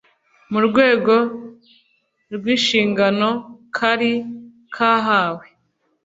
[0.51, 1.13] mu rwego
[2.35, 3.29] rw'inshingano
[3.75, 4.13] kari
[4.75, 5.45] kahawe